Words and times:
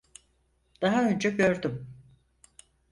Daha 0.81 1.09
önce 1.09 1.29
gördüm. 1.29 1.87